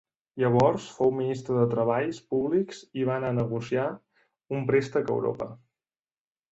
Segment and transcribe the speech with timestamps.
[0.43, 3.87] Llavors fou Ministre de Treballs Públics i va anar a negociar
[4.59, 5.55] un préstec a Europa.